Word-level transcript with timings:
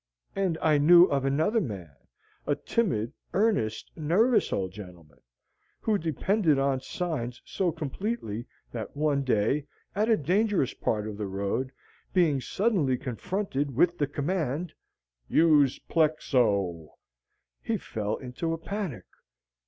And 0.35 0.57
I 0.63 0.79
knew 0.79 1.03
of 1.05 1.25
another 1.25 1.61
man 1.61 1.91
a 2.47 2.55
timid, 2.55 3.13
earnest, 3.35 3.91
nervous 3.95 4.51
old 4.51 4.71
gentleman 4.71 5.19
who 5.81 5.99
depended 5.99 6.57
on 6.57 6.81
signs 6.81 7.39
so 7.45 7.71
completely 7.71 8.47
that 8.71 8.97
one 8.97 9.23
day, 9.23 9.67
at 9.93 10.09
a 10.09 10.17
dangerous 10.17 10.73
part 10.73 11.07
of 11.07 11.17
the 11.19 11.27
road, 11.27 11.71
being 12.15 12.41
suddenly 12.41 12.97
confronted 12.97 13.75
with 13.75 13.99
the 13.99 14.07
command: 14.07 14.73
USE 15.29 15.77
PLEXO 15.87 16.95
he 17.61 17.77
fell 17.77 18.15
into 18.17 18.53
a 18.53 18.57
panic. 18.57 19.05